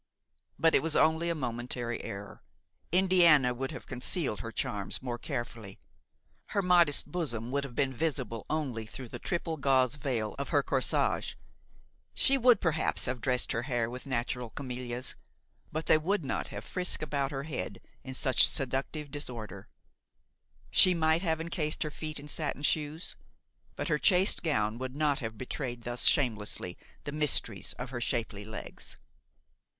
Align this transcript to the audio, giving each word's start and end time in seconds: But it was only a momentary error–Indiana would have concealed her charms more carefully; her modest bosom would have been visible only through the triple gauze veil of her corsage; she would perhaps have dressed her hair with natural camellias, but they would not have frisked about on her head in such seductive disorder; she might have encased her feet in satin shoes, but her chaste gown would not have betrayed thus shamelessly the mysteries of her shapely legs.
But 0.57 0.73
it 0.73 0.81
was 0.81 0.95
only 0.95 1.29
a 1.29 1.35
momentary 1.35 2.01
error–Indiana 2.03 3.53
would 3.53 3.69
have 3.69 3.85
concealed 3.85 4.39
her 4.39 4.51
charms 4.51 4.99
more 5.03 5.19
carefully; 5.19 5.77
her 6.57 6.63
modest 6.63 7.11
bosom 7.11 7.51
would 7.51 7.63
have 7.63 7.75
been 7.75 7.93
visible 7.93 8.47
only 8.49 8.87
through 8.87 9.09
the 9.09 9.19
triple 9.19 9.57
gauze 9.57 9.97
veil 9.97 10.33
of 10.39 10.49
her 10.49 10.63
corsage; 10.63 11.35
she 12.15 12.35
would 12.35 12.59
perhaps 12.59 13.05
have 13.05 13.21
dressed 13.21 13.51
her 13.51 13.61
hair 13.61 13.91
with 13.91 14.07
natural 14.07 14.49
camellias, 14.49 15.13
but 15.71 15.85
they 15.85 15.99
would 15.99 16.25
not 16.25 16.47
have 16.47 16.63
frisked 16.65 17.03
about 17.03 17.25
on 17.31 17.35
her 17.35 17.43
head 17.43 17.79
in 18.03 18.15
such 18.15 18.47
seductive 18.47 19.11
disorder; 19.11 19.67
she 20.71 20.95
might 20.95 21.21
have 21.21 21.39
encased 21.39 21.83
her 21.83 21.91
feet 21.91 22.19
in 22.19 22.27
satin 22.27 22.63
shoes, 22.63 23.15
but 23.75 23.87
her 23.87 23.99
chaste 23.99 24.41
gown 24.41 24.79
would 24.79 24.95
not 24.95 25.19
have 25.19 25.37
betrayed 25.37 25.83
thus 25.83 26.05
shamelessly 26.05 26.75
the 27.03 27.11
mysteries 27.11 27.73
of 27.73 27.91
her 27.91 28.01
shapely 28.01 28.43
legs. 28.43 28.97